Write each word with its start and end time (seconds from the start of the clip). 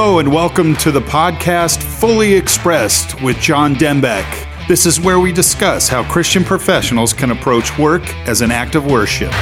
Hello, 0.00 0.20
and 0.20 0.32
welcome 0.32 0.76
to 0.76 0.92
the 0.92 1.00
podcast 1.00 1.82
Fully 1.82 2.32
Expressed 2.32 3.20
with 3.20 3.36
John 3.40 3.74
Dembeck. 3.74 4.68
This 4.68 4.86
is 4.86 5.00
where 5.00 5.18
we 5.18 5.32
discuss 5.32 5.88
how 5.88 6.08
Christian 6.08 6.44
professionals 6.44 7.12
can 7.12 7.32
approach 7.32 7.76
work 7.80 8.08
as 8.28 8.40
an 8.40 8.52
act 8.52 8.76
of 8.76 8.86
worship. 8.86 9.32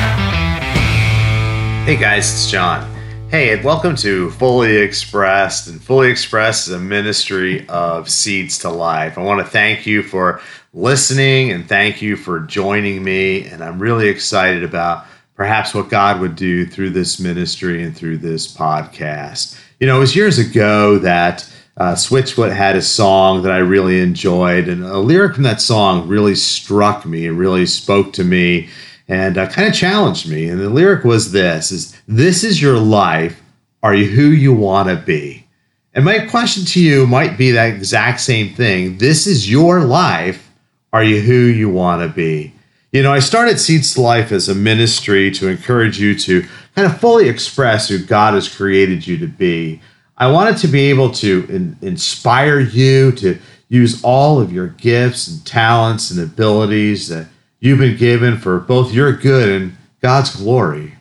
Hey 1.84 1.98
guys, 2.00 2.32
it's 2.32 2.50
John. 2.50 2.90
Hey, 3.28 3.52
and 3.52 3.62
welcome 3.62 3.96
to 3.96 4.30
Fully 4.30 4.78
Expressed. 4.78 5.68
And 5.68 5.78
Fully 5.78 6.08
Expressed 6.08 6.68
is 6.68 6.72
a 6.72 6.78
ministry 6.78 7.68
of 7.68 8.08
Seeds 8.08 8.58
to 8.60 8.70
Life. 8.70 9.18
I 9.18 9.20
want 9.20 9.44
to 9.44 9.46
thank 9.46 9.84
you 9.84 10.02
for 10.02 10.40
listening 10.72 11.52
and 11.52 11.68
thank 11.68 12.00
you 12.00 12.16
for 12.16 12.40
joining 12.40 13.04
me. 13.04 13.44
And 13.46 13.62
I'm 13.62 13.78
really 13.78 14.08
excited 14.08 14.64
about 14.64 15.04
perhaps 15.36 15.74
what 15.74 15.90
God 15.90 16.20
would 16.20 16.34
do 16.34 16.66
through 16.66 16.90
this 16.90 17.20
ministry 17.20 17.82
and 17.82 17.96
through 17.96 18.18
this 18.18 18.52
podcast. 18.52 19.60
You 19.78 19.86
know, 19.86 19.98
it 19.98 20.00
was 20.00 20.16
years 20.16 20.38
ago 20.38 20.98
that 20.98 21.48
uh, 21.76 21.94
Switchfoot 21.94 22.56
had 22.56 22.74
a 22.74 22.82
song 22.82 23.42
that 23.42 23.52
I 23.52 23.58
really 23.58 24.00
enjoyed, 24.00 24.66
and 24.66 24.82
a 24.82 24.98
lyric 24.98 25.34
from 25.34 25.44
that 25.44 25.60
song 25.60 26.08
really 26.08 26.34
struck 26.34 27.04
me 27.04 27.26
and 27.26 27.38
really 27.38 27.66
spoke 27.66 28.14
to 28.14 28.24
me 28.24 28.70
and 29.08 29.38
uh, 29.38 29.46
kind 29.48 29.68
of 29.68 29.74
challenged 29.74 30.28
me. 30.28 30.48
And 30.48 30.58
the 30.58 30.70
lyric 30.70 31.04
was 31.04 31.32
this: 31.32 31.70
"Is 31.70 31.94
this 32.08 32.42
is 32.42 32.62
your 32.62 32.78
life? 32.78 33.42
Are 33.82 33.94
you 33.94 34.08
who 34.08 34.28
you 34.28 34.54
want 34.54 34.88
to 34.88 34.96
be?" 34.96 35.46
And 35.92 36.04
my 36.04 36.20
question 36.20 36.64
to 36.64 36.80
you 36.80 37.06
might 37.06 37.36
be 37.36 37.50
that 37.52 37.74
exact 37.74 38.20
same 38.20 38.54
thing. 38.54 38.98
This 38.98 39.26
is 39.26 39.50
your 39.50 39.80
life. 39.80 40.50
Are 40.92 41.04
you 41.04 41.20
who 41.20 41.34
you 41.34 41.68
want 41.68 42.02
to 42.02 42.08
be? 42.08 42.54
You 42.92 43.02
know, 43.02 43.12
I 43.12 43.18
started 43.18 43.58
Seeds 43.58 43.94
to 43.94 44.00
Life 44.00 44.30
as 44.30 44.48
a 44.48 44.54
ministry 44.54 45.30
to 45.32 45.48
encourage 45.48 45.98
you 45.98 46.16
to 46.20 46.46
kind 46.76 46.86
of 46.86 47.00
fully 47.00 47.28
express 47.28 47.88
who 47.88 47.98
God 47.98 48.34
has 48.34 48.48
created 48.48 49.06
you 49.06 49.18
to 49.18 49.26
be. 49.26 49.80
I 50.16 50.30
wanted 50.30 50.56
to 50.58 50.68
be 50.68 50.88
able 50.88 51.10
to 51.12 51.46
in, 51.48 51.76
inspire 51.82 52.60
you 52.60 53.10
to 53.12 53.38
use 53.68 54.02
all 54.04 54.40
of 54.40 54.52
your 54.52 54.68
gifts 54.68 55.26
and 55.26 55.44
talents 55.44 56.12
and 56.12 56.20
abilities 56.20 57.08
that 57.08 57.26
you've 57.58 57.80
been 57.80 57.96
given 57.96 58.38
for 58.38 58.60
both 58.60 58.94
your 58.94 59.12
good 59.12 59.48
and 59.48 59.76
God's 60.00 60.34
glory. 60.36 60.94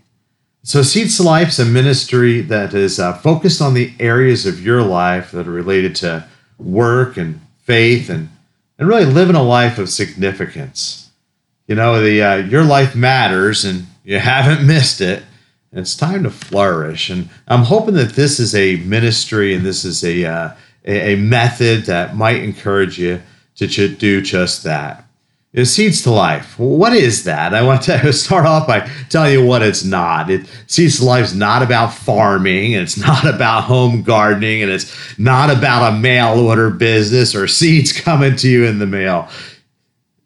So, 0.63 0.81
Seeds 0.81 1.17
to 1.17 1.23
Life 1.23 1.49
is 1.49 1.59
a 1.59 1.65
ministry 1.65 2.41
that 2.41 2.73
is 2.73 2.99
uh, 2.99 3.13
focused 3.13 3.61
on 3.61 3.75
the 3.75 3.93
areas 3.99 4.47
of 4.47 4.65
your 4.65 4.81
life 4.81 5.29
that 5.31 5.47
are 5.47 5.51
related 5.51 5.95
to 5.97 6.27
work 6.57 7.17
and 7.17 7.39
faith 7.61 8.09
and, 8.09 8.29
and 8.79 8.87
really 8.87 9.05
living 9.05 9.35
a 9.35 9.43
life 9.43 9.77
of 9.77 9.89
significance. 9.89 11.04
You 11.67 11.75
know, 11.75 12.01
the 12.01 12.21
uh, 12.21 12.35
your 12.37 12.63
life 12.63 12.95
matters 12.95 13.65
and 13.65 13.85
you 14.03 14.19
haven't 14.19 14.65
missed 14.67 15.01
it 15.01 15.23
and 15.75 15.81
it's 15.81 15.95
time 15.95 16.23
to 16.23 16.29
flourish. 16.29 17.09
And 17.09 17.29
I'm 17.49 17.63
hoping 17.63 17.95
that 17.95 18.13
this 18.13 18.39
is 18.39 18.55
a 18.55 18.77
ministry 18.77 19.53
and 19.53 19.65
this 19.65 19.83
is 19.83 20.03
a 20.05 20.25
uh, 20.25 20.49
a, 20.85 21.15
method 21.15 21.85
that 21.85 22.15
might 22.15 22.43
encourage 22.43 22.97
you 22.97 23.21
to 23.55 23.67
ch- 23.67 23.97
do 23.97 24.21
just 24.21 24.63
that. 24.63 25.05
It 25.51 25.65
seeds 25.65 26.01
to 26.03 26.11
life. 26.11 26.59
what 26.59 26.93
is 26.93 27.23
that? 27.23 27.53
I 27.53 27.61
want 27.61 27.81
to 27.83 28.13
start 28.13 28.45
off 28.45 28.67
by 28.67 28.89
telling 29.09 29.33
you 29.33 29.45
what 29.45 29.63
it's 29.63 29.83
not. 29.83 30.29
It 30.29 30.47
seeds 30.67 30.99
to 30.99 31.05
life 31.05 31.25
is 31.25 31.35
not 31.35 31.61
about 31.61 31.93
farming, 31.93 32.75
and 32.75 32.83
it's 32.83 32.97
not 33.07 33.25
about 33.25 33.63
home 33.63 34.03
gardening, 34.03 34.61
and 34.61 34.71
it's 34.71 35.17
not 35.17 35.49
about 35.49 35.93
a 35.93 35.97
mail 35.97 36.39
order 36.39 36.69
business 36.69 37.35
or 37.35 37.47
seeds 37.47 37.91
coming 37.91 38.35
to 38.37 38.47
you 38.47 38.65
in 38.65 38.79
the 38.79 38.85
mail. 38.85 39.27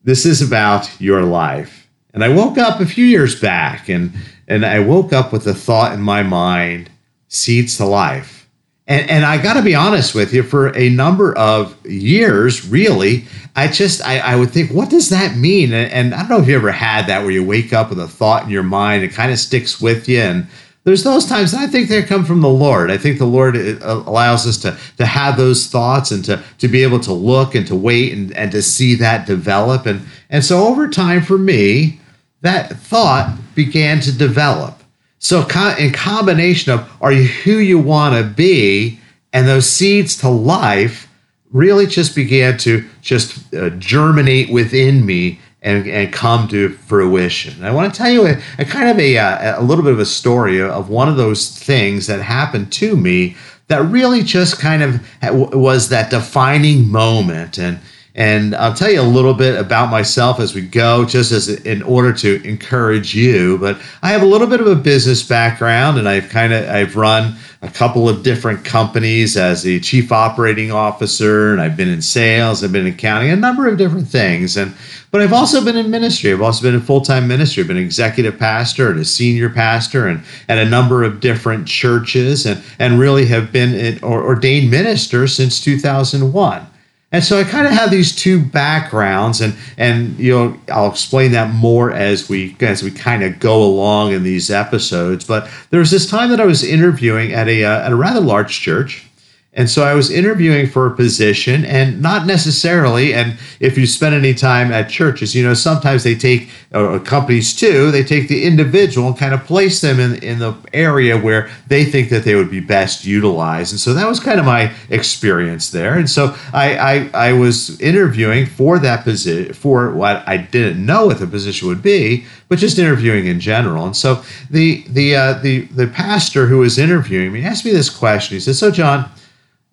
This 0.04 0.26
is 0.26 0.42
about 0.42 0.90
your 1.00 1.24
life. 1.24 1.88
And 2.14 2.24
I 2.24 2.30
woke 2.30 2.58
up 2.58 2.80
a 2.80 2.86
few 2.86 3.06
years 3.06 3.40
back 3.40 3.90
and 3.90 4.12
and 4.48 4.66
I 4.66 4.80
woke 4.80 5.14
up 5.14 5.32
with 5.32 5.46
a 5.46 5.54
thought 5.54 5.94
in 5.94 6.02
my 6.02 6.24
mind 6.24 6.90
seeds 7.28 7.78
to 7.78 7.86
life. 7.86 8.40
And, 8.88 9.08
and 9.08 9.24
I 9.24 9.40
got 9.40 9.54
to 9.54 9.62
be 9.62 9.76
honest 9.76 10.16
with 10.16 10.34
you, 10.34 10.42
for 10.42 10.76
a 10.76 10.90
number 10.90 11.38
of 11.38 11.78
years, 11.86 12.68
really, 12.68 13.26
I 13.56 13.68
just 13.68 14.04
I, 14.04 14.18
I 14.18 14.36
would 14.36 14.50
think, 14.50 14.72
what 14.72 14.90
does 14.90 15.10
that 15.10 15.38
mean? 15.38 15.72
And, 15.72 15.92
and, 15.92 16.16
I 16.16 16.22
don't 16.22 16.30
know 16.30 16.42
if 16.42 16.48
you 16.48 16.56
ever 16.56 16.72
had 16.72 17.06
that 17.06 17.22
where 17.22 17.30
you 17.30 17.46
wake 17.46 17.72
up 17.72 17.92
with 17.92 18.00
a 18.00 18.08
thought 18.08 18.46
in 18.46 18.50
your 18.50 18.64
mind, 18.64 19.04
it 19.04 19.10
kind 19.10 19.32
of 19.32 19.38
sticks 19.38 19.80
with 19.80 20.10
you. 20.10 20.22
And 20.22 20.48
there's 20.84 21.04
those 21.04 21.26
times 21.26 21.54
I 21.54 21.68
think 21.68 21.90
they 21.90 22.02
come 22.02 22.26
from 22.26 22.42
the 22.42 22.50
Lord. 22.50 22.90
I 22.90 22.98
think 22.98 23.18
the 23.18 23.26
Lord 23.26 23.56
uh, 23.58 23.78
allows 23.82 24.48
us 24.48 24.58
to 24.60 24.78
to 24.98 25.06
have 25.06 25.38
those 25.38 25.68
thoughts 25.68 26.12
and 26.12 26.24
to 26.26 26.42
to 26.60 26.68
be 26.68 26.84
able 26.84 27.00
to 27.02 27.14
look 27.14 27.54
and 27.56 27.68
to 27.68 27.76
wait 27.76 28.14
and, 28.14 28.36
and 28.36 28.52
to 28.52 28.62
see 28.62 28.96
that 28.96 29.28
develop. 29.28 29.86
And 29.86 30.02
and 30.30 30.44
so 30.44 30.68
over 30.68 30.88
time 30.88 31.22
for 31.22 31.38
me, 31.38 32.00
that 32.42 32.70
thought 32.78 33.38
began 33.56 34.00
to 34.02 34.18
develop. 34.18 34.76
So, 35.20 35.46
in 35.78 35.92
combination 35.92 36.72
of 36.72 36.90
are 37.02 37.12
you 37.12 37.28
who 37.28 37.58
you 37.58 37.78
want 37.78 38.16
to 38.16 38.24
be, 38.24 39.00
and 39.34 39.48
those 39.48 39.70
seeds 39.70 40.16
to 40.18 40.30
life 40.30 41.08
really 41.52 41.88
just 41.88 42.16
began 42.16 42.58
to 42.60 42.88
just 43.02 43.54
uh, 43.54 43.70
germinate 43.72 44.50
within 44.50 45.06
me 45.06 45.40
and, 45.62 45.88
and 45.88 46.14
come 46.14 46.48
to 46.48 46.70
fruition. 46.70 47.54
And 47.56 47.66
I 47.66 47.72
want 47.72 47.94
to 47.94 47.98
tell 47.98 48.10
you 48.10 48.28
a, 48.28 48.42
a 48.58 48.66
kind 48.66 48.90
of 48.90 49.00
a, 49.00 49.18
uh, 49.18 49.62
a 49.62 49.64
little 49.64 49.84
bit 49.84 49.94
of 49.94 50.00
a 50.00 50.06
story 50.06 50.62
of 50.62 50.90
one 50.90 51.10
of 51.10 51.18
those 51.18 51.50
things 51.50 52.08
that 52.08 52.22
happened 52.22 52.72
to 52.74 52.96
me 52.96 53.36
that 53.68 53.84
really 53.84 54.24
just 54.24 54.60
kind 54.60 54.82
of 54.82 55.54
was 55.54 55.90
that 55.90 56.10
defining 56.10 56.88
moment. 56.88 57.58
And 57.58 57.80
and 58.20 58.54
I'll 58.54 58.74
tell 58.74 58.92
you 58.92 59.00
a 59.00 59.04
little 59.04 59.34
bit 59.34 59.58
about 59.58 59.90
myself 59.90 60.42
as 60.42 60.54
we 60.54 60.60
go, 60.62 61.06
just 61.06 61.32
as 61.32 61.48
in 61.48 61.82
order 61.82 62.12
to 62.16 62.44
encourage 62.46 63.16
you. 63.16 63.58
But 63.58 63.80
I 64.04 64.10
have 64.10 64.22
a 64.22 64.26
little 64.26 64.46
bit 64.46 64.60
of 64.60 64.68
a 64.68 64.76
business 64.76 65.24
background, 65.24 65.98
and 65.98 66.08
I've 66.08 66.28
kind 66.28 66.52
of 66.52 66.68
I've 66.68 66.98
run 66.98 67.38
a 67.62 67.70
couple 67.70 68.10
of 68.10 68.22
different 68.22 68.66
companies 68.66 69.38
as 69.38 69.64
the 69.64 69.80
chief 69.80 70.12
operating 70.12 70.70
officer, 70.70 71.54
and 71.54 71.62
I've 71.62 71.78
been 71.78 71.88
in 71.88 72.02
sales, 72.02 72.62
I've 72.62 72.74
been 72.74 72.88
in 72.88 72.94
accounting, 72.94 73.32
a 73.32 73.38
number 73.38 73.68
of 73.68 73.78
different 73.78 74.10
things. 74.10 74.58
And 74.58 74.76
but 75.12 75.22
I've 75.22 75.34
also 75.34 75.64
been 75.64 75.78
in 75.78 75.90
ministry. 75.90 76.34
I've 76.34 76.42
also 76.42 76.64
been 76.64 76.76
in 76.76 76.82
full 76.82 77.02
time 77.02 77.26
ministry. 77.26 77.62
I've 77.62 77.70
been 77.70 77.78
an 77.78 77.84
executive 77.84 78.38
pastor 78.38 78.92
and 78.92 79.00
a 79.00 79.06
senior 79.06 79.50
pastor, 79.50 80.10
and 80.10 80.26
at 80.50 80.58
a 80.58 80.66
number 80.66 81.06
of 81.06 81.22
different 81.22 81.70
churches, 81.70 82.46
and 82.46 82.62
and 82.80 83.00
really 83.00 83.28
have 83.28 83.54
been 83.54 83.74
an 83.74 84.04
ordained 84.04 84.70
minister 84.70 85.26
since 85.26 85.62
2001. 85.64 86.68
And 87.12 87.24
so 87.24 87.40
I 87.40 87.44
kind 87.44 87.66
of 87.66 87.74
have 87.74 87.90
these 87.90 88.16
two 88.16 88.40
backgrounds, 88.40 89.42
and 89.42 89.56
and 89.78 90.18
you 90.20 90.32
know 90.32 90.58
I'll 90.72 90.92
explain 90.92 91.32
that 91.32 91.52
more 91.52 91.92
as 91.92 92.30
we 92.30 92.56
as 92.60 92.84
we 92.84 92.92
kind 92.92 93.24
of 93.24 93.40
go 93.40 93.64
along 93.64 94.14
in 94.14 94.22
these 94.22 94.52
episodes. 94.52 95.26
But 95.26 95.50
there 95.72 95.80
was 95.80 95.90
this 95.90 96.08
time 96.08 96.30
that 96.30 96.40
I 96.40 96.46
was 96.46 96.64
interviewing 96.64 97.34
at 97.34 97.48
a 97.48 97.64
uh, 97.64 97.86
at 97.86 97.92
a 97.92 97.96
rather 97.96 98.20
large 98.20 98.60
church, 98.60 99.09
and 99.54 99.68
so 99.68 99.84
I 99.84 99.96
was 99.96 100.12
interviewing 100.12 100.68
for 100.68 100.86
a 100.86 100.96
position, 100.96 101.66
and 101.66 102.04
not 102.04 102.28
necessarily. 102.28 103.16
And 103.16 103.40
if 103.60 103.80
you 103.80 103.88
spend 103.88 104.14
any 104.14 104.36
time 104.36 104.72
at 104.72 104.90
churches, 104.90 105.34
you 105.34 105.44
know, 105.44 105.56
sometimes 105.56 106.04
they 106.04 106.14
take 106.14 106.50
companies 106.72 107.56
too, 107.56 107.90
they 107.90 108.04
take 108.04 108.28
the 108.28 108.44
individual 108.46 109.08
and 109.08 109.18
kind 109.18 109.34
of 109.34 109.44
place 109.46 109.82
them 109.82 110.00
in, 110.00 110.22
in 110.24 110.38
the 110.38 110.56
area 110.72 111.18
where 111.18 111.50
they 111.68 111.84
think 111.84 112.10
that 112.10 112.26
they 112.26 112.36
would 112.36 112.52
be 112.52 112.60
best 112.60 113.06
utilized. 113.06 113.74
And 113.74 113.80
so 113.80 113.96
that 113.96 114.08
was 114.08 114.20
kind 114.20 114.40
of 114.40 114.46
my 114.46 114.72
experience 114.92 115.72
there. 115.72 115.98
And 115.98 116.08
so 116.08 116.36
I, 116.54 116.78
I, 116.78 117.10
I 117.30 117.34
was 117.34 117.82
interviewing 117.82 118.46
for 118.46 118.78
that 118.78 119.04
position, 119.04 119.54
for 119.54 119.92
what 119.92 120.24
I 120.28 120.38
didn't 120.38 120.86
know 120.86 121.08
what 121.08 121.18
the 121.18 121.28
position 121.28 121.68
would 121.70 121.82
be, 121.82 122.26
but 122.50 122.60
just 122.60 122.78
interviewing 122.78 123.26
in 123.26 123.40
general. 123.40 123.84
And 123.86 123.98
so 123.98 124.24
the, 124.52 124.84
the, 124.88 125.16
uh, 125.16 125.34
the, 125.40 125.62
the 125.62 125.88
pastor 125.88 126.46
who 126.46 126.60
was 126.60 126.78
interviewing 126.78 127.32
me 127.32 127.44
asked 127.44 127.66
me 127.66 127.72
this 127.72 127.90
question. 127.90 128.36
He 128.36 128.40
said, 128.40 128.56
So, 128.56 128.70
John, 128.70 129.10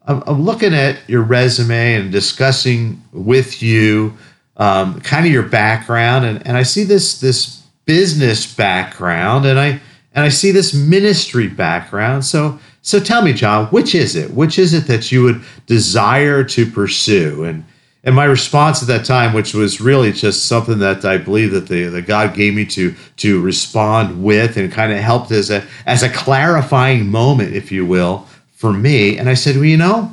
I'm, 0.06 0.22
I'm 0.26 0.42
looking 0.42 0.74
at 0.74 1.08
your 1.08 1.22
resume 1.22 1.94
and 1.94 2.12
discussing 2.12 3.02
with 3.12 3.62
you 3.62 4.16
um, 4.56 5.00
kind 5.00 5.26
of 5.26 5.32
your 5.32 5.42
background, 5.42 6.24
and, 6.24 6.46
and 6.46 6.56
I 6.56 6.62
see 6.62 6.84
this 6.84 7.20
this 7.20 7.62
business 7.84 8.52
background, 8.52 9.44
and 9.44 9.58
I 9.58 9.80
and 10.14 10.24
I 10.24 10.28
see 10.30 10.50
this 10.50 10.72
ministry 10.72 11.48
background. 11.48 12.24
So 12.24 12.58
so 12.80 13.00
tell 13.00 13.22
me, 13.22 13.32
John, 13.32 13.66
which 13.66 13.94
is 13.94 14.16
it? 14.16 14.30
Which 14.30 14.58
is 14.58 14.72
it 14.72 14.86
that 14.86 15.12
you 15.12 15.22
would 15.24 15.42
desire 15.66 16.42
to 16.44 16.70
pursue? 16.70 17.44
And 17.44 17.64
and 18.02 18.14
my 18.14 18.24
response 18.24 18.80
at 18.80 18.88
that 18.88 19.04
time, 19.04 19.34
which 19.34 19.52
was 19.52 19.80
really 19.80 20.12
just 20.12 20.47
something 20.47 20.78
that 20.78 21.04
I 21.04 21.18
believe 21.18 21.50
that 21.50 21.68
the 21.68 21.84
that 21.88 22.06
God 22.06 22.34
gave 22.34 22.54
me 22.54 22.64
to 22.66 22.94
to 23.18 23.42
respond 23.42 24.24
with, 24.24 24.56
and 24.56 24.72
kind 24.72 24.92
of 24.92 24.98
helped 25.00 25.32
as 25.32 25.50
a 25.50 25.64
as 25.84 26.02
a 26.02 26.09
clarifying 26.09 27.09
moment, 27.09 27.54
if 27.54 27.70
you 27.70 27.84
will, 27.84 28.26
for 28.56 28.72
me. 28.72 29.16
And 29.18 29.28
I 29.28 29.34
said, 29.34 29.54
well, 29.54 29.66
you 29.66 29.76
know, 29.76 30.12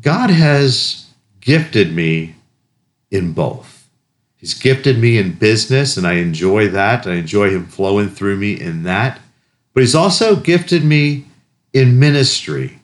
God 0.00 0.30
has 0.30 1.06
gifted 1.40 1.92
me 1.92 2.36
in 3.10 3.32
both. 3.32 3.88
He's 4.36 4.52
gifted 4.54 4.98
me 4.98 5.16
in 5.16 5.32
business, 5.32 5.96
and 5.96 6.06
I 6.06 6.14
enjoy 6.14 6.68
that. 6.68 7.06
I 7.06 7.14
enjoy 7.14 7.50
Him 7.50 7.66
flowing 7.66 8.10
through 8.10 8.36
me 8.36 8.60
in 8.60 8.82
that. 8.82 9.18
But 9.72 9.82
He's 9.82 9.94
also 9.94 10.36
gifted 10.36 10.84
me 10.84 11.24
in 11.72 11.98
ministry. 11.98 12.80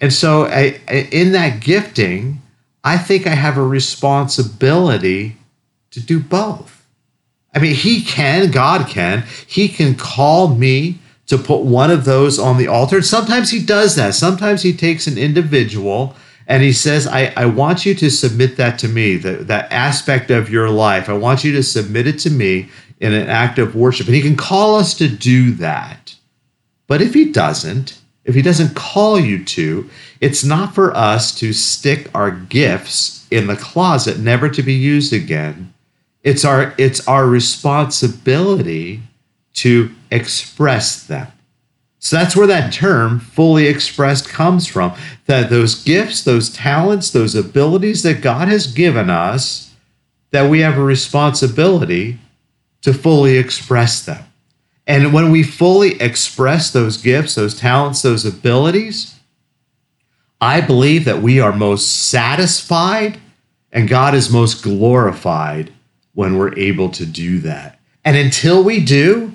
And 0.00 0.12
so, 0.12 0.44
I, 0.46 0.80
in 1.12 1.32
that 1.32 1.60
gifting, 1.60 2.42
I 2.82 2.98
think 2.98 3.26
I 3.26 3.34
have 3.34 3.56
a 3.56 3.62
responsibility 3.62 5.36
to 5.92 6.00
do 6.00 6.18
both. 6.18 6.84
I 7.54 7.60
mean, 7.60 7.76
He 7.76 8.02
can, 8.02 8.50
God 8.50 8.88
can, 8.88 9.24
He 9.46 9.68
can 9.68 9.94
call 9.94 10.48
me 10.48 10.98
to 11.28 11.38
put 11.38 11.60
one 11.60 11.90
of 11.90 12.04
those 12.04 12.38
on 12.38 12.56
the 12.56 12.66
altar. 12.66 13.00
Sometimes 13.02 13.50
he 13.50 13.62
does 13.62 13.94
that. 13.96 14.14
Sometimes 14.14 14.62
he 14.62 14.72
takes 14.72 15.06
an 15.06 15.16
individual 15.16 16.16
and 16.46 16.62
he 16.62 16.72
says, 16.72 17.06
I, 17.06 17.32
I 17.36 17.44
want 17.44 17.84
you 17.84 17.94
to 17.94 18.10
submit 18.10 18.56
that 18.56 18.78
to 18.80 18.88
me, 18.88 19.16
that, 19.18 19.46
that 19.46 19.70
aspect 19.70 20.30
of 20.30 20.48
your 20.48 20.70
life. 20.70 21.08
I 21.08 21.12
want 21.12 21.44
you 21.44 21.52
to 21.52 21.62
submit 21.62 22.06
it 22.06 22.18
to 22.20 22.30
me 22.30 22.70
in 22.98 23.12
an 23.12 23.28
act 23.28 23.58
of 23.58 23.76
worship. 23.76 24.06
And 24.06 24.16
he 24.16 24.22
can 24.22 24.36
call 24.36 24.76
us 24.76 24.94
to 24.94 25.08
do 25.08 25.52
that. 25.52 26.16
But 26.86 27.02
if 27.02 27.12
he 27.12 27.30
doesn't, 27.30 28.00
if 28.24 28.34
he 28.34 28.40
doesn't 28.40 28.74
call 28.74 29.20
you 29.20 29.44
to, 29.44 29.88
it's 30.22 30.42
not 30.42 30.74
for 30.74 30.96
us 30.96 31.34
to 31.38 31.52
stick 31.52 32.10
our 32.14 32.30
gifts 32.30 33.26
in 33.30 33.46
the 33.46 33.56
closet, 33.56 34.18
never 34.18 34.48
to 34.48 34.62
be 34.62 34.72
used 34.72 35.12
again. 35.12 35.74
It's 36.22 36.44
our 36.44 36.74
it's 36.78 37.06
our 37.06 37.26
responsibility 37.26 39.02
to 39.58 39.94
express 40.10 41.06
them. 41.06 41.28
So 41.98 42.16
that's 42.16 42.36
where 42.36 42.46
that 42.46 42.72
term 42.72 43.18
fully 43.18 43.66
expressed 43.66 44.28
comes 44.28 44.66
from. 44.66 44.94
That 45.26 45.50
those 45.50 45.82
gifts, 45.82 46.22
those 46.22 46.50
talents, 46.50 47.10
those 47.10 47.34
abilities 47.34 48.02
that 48.04 48.22
God 48.22 48.48
has 48.48 48.66
given 48.68 49.10
us, 49.10 49.74
that 50.30 50.48
we 50.48 50.60
have 50.60 50.78
a 50.78 50.82
responsibility 50.82 52.18
to 52.82 52.92
fully 52.94 53.36
express 53.36 54.04
them. 54.04 54.24
And 54.86 55.12
when 55.12 55.30
we 55.30 55.42
fully 55.42 56.00
express 56.00 56.70
those 56.70 56.96
gifts, 56.96 57.34
those 57.34 57.58
talents, 57.58 58.02
those 58.02 58.24
abilities, 58.24 59.16
I 60.40 60.60
believe 60.60 61.04
that 61.04 61.20
we 61.20 61.40
are 61.40 61.52
most 61.52 62.08
satisfied 62.08 63.18
and 63.72 63.88
God 63.88 64.14
is 64.14 64.30
most 64.30 64.62
glorified 64.62 65.72
when 66.14 66.38
we're 66.38 66.56
able 66.56 66.88
to 66.90 67.04
do 67.04 67.40
that. 67.40 67.78
And 68.04 68.16
until 68.16 68.64
we 68.64 68.82
do, 68.82 69.32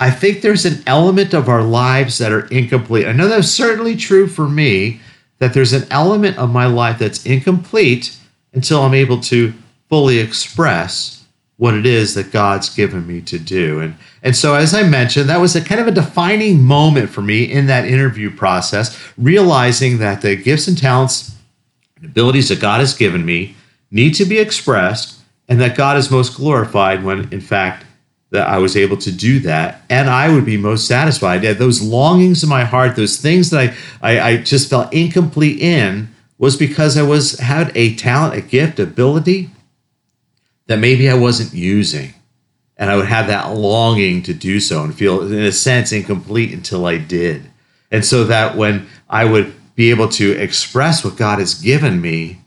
I 0.00 0.10
think 0.10 0.40
there's 0.40 0.64
an 0.64 0.82
element 0.86 1.34
of 1.34 1.48
our 1.48 1.62
lives 1.62 2.18
that 2.18 2.32
are 2.32 2.46
incomplete. 2.46 3.06
I 3.06 3.12
know 3.12 3.28
that's 3.28 3.50
certainly 3.50 3.96
true 3.96 4.28
for 4.28 4.48
me, 4.48 5.00
that 5.38 5.54
there's 5.54 5.72
an 5.72 5.86
element 5.90 6.38
of 6.38 6.50
my 6.50 6.66
life 6.66 6.98
that's 6.98 7.26
incomplete 7.26 8.16
until 8.52 8.82
I'm 8.82 8.94
able 8.94 9.20
to 9.22 9.54
fully 9.88 10.18
express 10.18 11.24
what 11.56 11.74
it 11.74 11.84
is 11.84 12.14
that 12.14 12.30
God's 12.30 12.72
given 12.72 13.06
me 13.06 13.20
to 13.22 13.38
do. 13.38 13.80
And 13.80 13.96
and 14.22 14.36
so 14.36 14.54
as 14.54 14.74
I 14.74 14.84
mentioned, 14.84 15.28
that 15.28 15.40
was 15.40 15.56
a 15.56 15.60
kind 15.60 15.80
of 15.80 15.88
a 15.88 15.92
defining 15.92 16.62
moment 16.62 17.10
for 17.10 17.20
me 17.20 17.44
in 17.44 17.66
that 17.66 17.84
interview 17.84 18.34
process, 18.34 18.98
realizing 19.16 19.98
that 19.98 20.22
the 20.22 20.36
gifts 20.36 20.68
and 20.68 20.78
talents 20.78 21.36
and 21.96 22.06
abilities 22.06 22.48
that 22.48 22.60
God 22.60 22.80
has 22.80 22.94
given 22.94 23.24
me 23.24 23.56
need 23.90 24.14
to 24.14 24.24
be 24.24 24.38
expressed 24.38 25.20
and 25.48 25.60
that 25.60 25.76
God 25.76 25.96
is 25.96 26.10
most 26.10 26.36
glorified 26.36 27.02
when 27.02 27.32
in 27.32 27.40
fact 27.40 27.84
that 28.30 28.48
I 28.48 28.58
was 28.58 28.76
able 28.76 28.96
to 28.98 29.12
do 29.12 29.40
that 29.40 29.82
and 29.88 30.10
I 30.10 30.28
would 30.32 30.44
be 30.44 30.56
most 30.56 30.86
satisfied. 30.86 31.42
Yeah, 31.42 31.54
those 31.54 31.80
longings 31.80 32.42
in 32.42 32.48
my 32.48 32.64
heart, 32.64 32.96
those 32.96 33.16
things 33.16 33.50
that 33.50 33.74
I, 34.02 34.12
I, 34.12 34.20
I 34.20 34.36
just 34.36 34.68
felt 34.68 34.92
incomplete 34.92 35.60
in 35.60 36.14
was 36.36 36.56
because 36.56 36.96
I 36.96 37.02
was 37.02 37.38
had 37.38 37.72
a 37.74 37.94
talent, 37.94 38.34
a 38.34 38.40
gift, 38.40 38.78
ability 38.78 39.50
that 40.66 40.78
maybe 40.78 41.08
I 41.10 41.14
wasn't 41.14 41.54
using. 41.54 42.14
And 42.76 42.90
I 42.90 42.96
would 42.96 43.08
have 43.08 43.26
that 43.26 43.54
longing 43.54 44.22
to 44.22 44.34
do 44.34 44.60
so 44.60 44.84
and 44.84 44.94
feel, 44.94 45.20
in 45.22 45.42
a 45.42 45.50
sense, 45.50 45.90
incomplete 45.90 46.52
until 46.52 46.86
I 46.86 46.98
did. 46.98 47.50
And 47.90 48.04
so 48.04 48.22
that 48.24 48.56
when 48.56 48.86
I 49.08 49.24
would 49.24 49.52
be 49.74 49.90
able 49.90 50.08
to 50.10 50.32
express 50.32 51.04
what 51.04 51.16
God 51.16 51.40
has 51.40 51.54
given 51.54 52.00
me, 52.00 52.42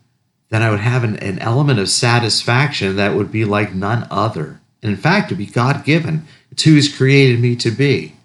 then 0.50 0.62
I 0.62 0.70
would 0.70 0.80
have 0.80 1.04
an, 1.04 1.18
an 1.18 1.40
element 1.40 1.80
of 1.80 1.90
satisfaction 1.90 2.96
that 2.96 3.16
would 3.16 3.32
be 3.32 3.44
like 3.44 3.74
none 3.74 4.08
other. 4.10 4.61
And 4.82 4.92
in 4.92 4.98
fact, 4.98 5.30
to 5.30 5.36
be 5.36 5.46
God 5.46 5.84
given. 5.86 6.26
It's 6.52 6.64
who 6.64 6.74
He's 6.74 6.96
created 6.96 7.40
me 7.40 7.56
to 7.58 7.72
be. 7.72 8.16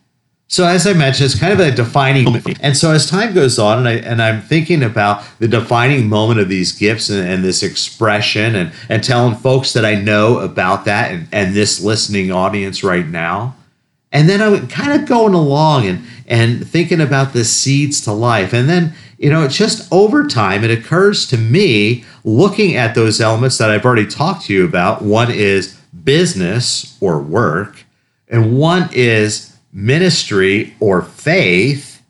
So 0.49 0.64
as 0.64 0.87
I 0.87 0.93
mentioned, 0.93 1.26
it's 1.26 1.38
kind 1.38 1.53
of 1.53 1.61
a 1.61 1.73
defining 1.73 2.29
oh, 2.29 2.32
moment. 2.32 2.58
And 2.61 2.76
so 2.76 2.93
as 2.93 3.11
time 3.11 3.35
goes 3.35 3.58
on, 3.58 3.79
and 3.79 3.88
I 3.88 3.93
and 3.94 4.23
I'm 4.23 4.43
thinking 4.43 4.82
about 4.82 5.25
the 5.38 5.49
defining 5.49 6.08
moment 6.08 6.38
of 6.38 6.49
these 6.49 6.73
gifts 6.73 7.08
and, 7.08 7.26
and 7.29 7.44
this 7.44 7.62
expression 7.62 8.55
and 8.55 8.73
and 8.88 9.03
telling 9.03 9.35
folks 9.35 9.73
that 9.73 9.85
I 9.85 9.97
know 9.97 10.38
about 10.38 10.85
that 10.85 11.11
and, 11.11 11.29
and 11.32 11.55
this 11.55 11.82
listening 11.82 12.31
audience 12.31 12.85
right 12.85 13.06
now. 13.06 13.56
And 14.12 14.29
then 14.29 14.41
I'm 14.41 14.69
kind 14.69 15.00
of 15.00 15.08
going 15.08 15.35
along 15.35 15.87
and 15.87 16.06
and 16.29 16.67
thinking 16.67 17.00
about 17.00 17.32
the 17.32 17.44
seeds 17.44 18.00
to 18.03 18.12
life. 18.12 18.53
And 18.53 18.69
then, 18.69 18.94
you 19.19 19.31
know, 19.31 19.43
it's 19.44 19.56
just 19.56 19.93
over 19.93 20.26
time, 20.26 20.62
it 20.62 20.70
occurs 20.70 21.26
to 21.29 21.37
me 21.37 22.05
looking 22.25 22.76
at 22.76 22.94
those 22.94 23.20
elements 23.20 23.58
that 23.58 23.70
I've 23.70 23.85
already 23.85 24.06
talked 24.06 24.47
to 24.47 24.55
you 24.55 24.64
about. 24.64 25.03
One 25.03 25.31
is 25.31 25.76
business 26.06 26.97
or 27.03 27.20
work, 27.20 27.85
and 28.29 28.56
one 28.56 28.88
is 28.94 29.58
ministry 29.70 30.75
or 30.81 31.03
faith. 31.03 32.03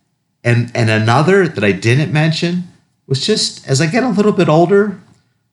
And, 0.44 0.70
and 0.76 0.88
another 0.88 1.48
that 1.48 1.64
I 1.64 1.72
didn't 1.72 2.12
mention 2.12 2.68
was 3.08 3.26
just 3.26 3.66
as 3.66 3.80
I 3.80 3.86
get 3.86 4.04
a 4.04 4.08
little 4.08 4.30
bit 4.30 4.48
older, 4.48 5.00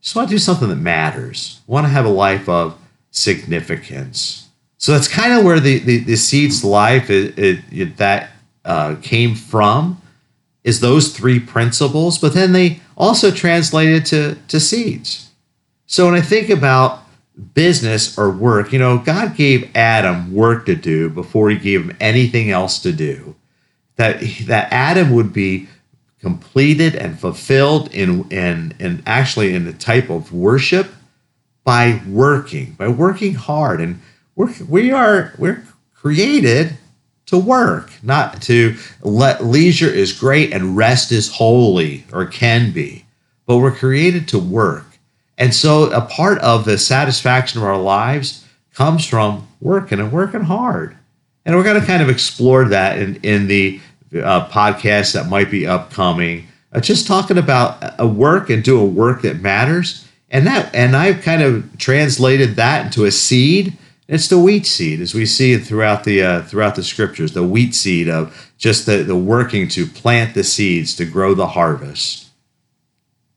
just 0.02 0.16
want 0.16 0.30
to 0.30 0.36
do 0.36 0.40
something 0.40 0.70
that 0.70 0.76
matters. 0.76 1.62
I 1.68 1.72
want 1.72 1.86
to 1.86 1.90
have 1.90 2.06
a 2.06 2.10
life 2.10 2.48
of 2.48 2.78
significance. 3.10 4.50
So 4.78 4.92
that's 4.92 5.08
kind 5.08 5.34
of 5.34 5.44
where 5.44 5.60
the, 5.60 5.80
the, 5.80 5.98
the 6.00 6.16
seeds 6.16 6.64
life 6.64 7.10
it, 7.10 7.40
it, 7.40 7.60
it 7.72 7.98
that 7.98 8.32
uh, 8.66 8.98
came 9.02 9.34
from 9.34 10.02
is 10.64 10.80
those 10.80 11.16
three 11.16 11.40
principles, 11.40 12.20
but 12.20 12.34
then 12.34 12.52
they 12.52 12.82
also 12.96 13.32
translated 13.32 14.06
to, 14.08 14.36
to 14.48 14.60
seeds. 14.60 15.32
So 15.86 16.06
when 16.06 16.16
I 16.16 16.22
think 16.22 16.50
about 16.50 17.03
business 17.54 18.18
or 18.18 18.30
work. 18.30 18.72
You 18.72 18.80
know, 18.80 18.98
God 18.98 19.36
gave 19.36 19.70
Adam 19.76 20.34
work 20.34 20.66
to 20.68 20.76
do 20.76 21.10
before 21.10 21.50
he 21.50 21.58
gave 21.58 21.84
him 21.84 21.98
anything 22.00 22.52
else 22.52 22.80
to 22.80 22.92
do. 22.92 23.36
That 23.96 24.22
that 24.46 24.72
Adam 24.72 25.12
would 25.12 25.34
be 25.34 25.68
completed 26.20 26.96
and 26.96 27.20
fulfilled 27.20 27.94
in 27.94 28.30
in, 28.32 28.74
in 28.80 29.04
actually 29.06 29.54
in 29.54 29.66
the 29.66 29.74
type 29.74 30.10
of 30.10 30.32
worship 30.34 30.92
by 31.64 32.02
working, 32.08 32.74
by 32.74 32.88
working 32.88 33.36
hard. 33.36 33.82
And 33.82 34.02
we're 34.36 34.54
we 34.68 34.92
are 34.92 35.34
we're 35.38 35.64
created 35.94 36.78
to 37.28 37.38
work, 37.38 37.92
not 38.04 38.42
to 38.44 38.76
let 39.02 39.44
leisure 39.44 39.90
is 39.90 40.12
great 40.12 40.54
and 40.54 40.76
rest 40.76 41.12
is 41.12 41.32
holy 41.34 42.06
or 42.12 42.26
can 42.26 42.72
be. 42.72 43.06
But 43.46 43.58
we're 43.58 43.76
created 43.76 44.28
to 44.30 44.40
work. 44.40 44.86
And 45.38 45.54
so 45.54 45.92
a 45.92 46.02
part 46.02 46.40
of 46.40 46.66
the 46.66 46.78
satisfaction 46.78 47.60
of 47.60 47.66
our 47.66 47.80
lives 47.80 48.46
comes 48.74 49.06
from 49.06 49.48
working 49.62 50.00
and 50.00 50.12
working 50.12 50.42
hard. 50.42 50.98
And 51.46 51.56
we're 51.56 51.64
going 51.64 51.80
to 51.80 51.86
kind 51.86 52.02
of 52.02 52.10
explore 52.10 52.66
that 52.66 53.00
in, 53.00 53.16
in 53.18 53.48
the 53.48 53.80
uh, 54.16 54.48
podcast 54.50 55.14
that 55.14 55.28
might 55.28 55.52
be 55.52 55.68
upcoming. 55.68 56.48
Uh, 56.72 56.80
just 56.80 57.08
talking 57.08 57.38
about 57.38 57.78
a 58.00 58.08
work 58.08 58.50
and 58.50 58.64
do 58.64 58.80
a 58.80 58.86
work 58.86 59.22
that 59.24 59.42
matters. 59.42 60.08
And 60.30 60.48
that 60.48 60.74
and 60.74 60.96
I've 60.96 61.22
kind 61.22 61.42
of 61.42 61.78
translated 61.78 62.56
that 62.56 62.86
into 62.86 63.06
a 63.06 63.12
seed. 63.12 63.78
It's 64.08 64.28
the 64.28 64.40
wheat 64.40 64.66
seed, 64.66 65.00
as 65.00 65.14
we 65.14 65.26
see 65.26 65.58
throughout 65.58 66.04
the 66.04 66.24
uh, 66.24 66.42
throughout 66.44 66.76
the 66.76 66.84
scriptures. 66.84 67.34
The 67.34 67.44
wheat 67.44 67.76
seed 67.76 68.10
of 68.10 68.52
just 68.58 68.86
the, 68.86 68.98
the 69.04 69.16
working 69.16 69.68
to 69.70 69.86
plant 69.86 70.34
the 70.34 70.44
seeds 70.44 70.96
to 70.96 71.06
grow 71.06 71.34
the 71.36 71.48
harvest. 71.48 72.28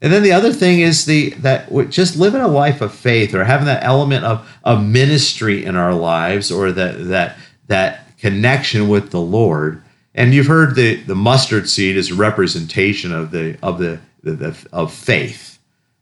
And 0.02 0.12
then 0.12 0.22
the 0.22 0.32
other 0.32 0.52
thing 0.52 0.80
is 0.80 1.06
the 1.06 1.30
that 1.38 1.70
just 1.88 2.16
living 2.16 2.42
a 2.42 2.48
life 2.48 2.80
of 2.80 2.94
faith 2.94 3.34
or 3.34 3.44
having 3.44 3.66
that 3.66 3.82
element 3.82 4.24
of, 4.24 4.46
of 4.62 4.84
ministry 4.84 5.64
in 5.64 5.74
our 5.74 5.94
lives 5.94 6.52
or 6.52 6.70
that 6.72 7.08
that 7.08 7.38
that 7.68 8.18
connection 8.18 8.88
with 8.88 9.10
the 9.10 9.20
Lord. 9.20 9.82
And 10.14 10.34
you've 10.34 10.46
heard 10.46 10.74
the 10.74 10.96
the 10.96 11.14
mustard 11.14 11.68
seed 11.68 11.96
is 11.96 12.10
a 12.10 12.14
representation 12.14 13.12
of 13.12 13.30
the 13.30 13.56
of 13.62 13.78
the, 13.78 14.00
the, 14.22 14.32
the 14.32 14.66
of 14.72 14.92
faith. 14.92 15.58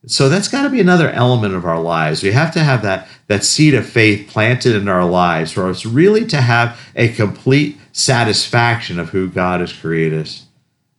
So 0.06 0.28
that's 0.28 0.48
got 0.48 0.64
to 0.64 0.70
be 0.70 0.80
another 0.80 1.08
element 1.10 1.54
of 1.54 1.64
our 1.64 1.80
lives. 1.80 2.22
We 2.22 2.32
have 2.32 2.52
to 2.54 2.64
have 2.64 2.82
that 2.82 3.08
that 3.28 3.44
seed 3.44 3.74
of 3.74 3.86
faith 3.86 4.28
planted 4.28 4.74
in 4.74 4.88
our 4.88 5.04
lives 5.04 5.52
for 5.52 5.68
us 5.68 5.86
really 5.86 6.26
to 6.26 6.40
have 6.40 6.80
a 6.96 7.08
complete 7.08 7.78
satisfaction 7.92 8.98
of 8.98 9.10
who 9.10 9.28
God 9.28 9.60
has 9.60 9.72
created 9.72 10.20
us 10.20 10.46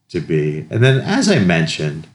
to 0.10 0.22
be. 0.22 0.66
And 0.70 0.82
then 0.82 1.02
as 1.02 1.30
I 1.30 1.40
mentioned, 1.40 2.08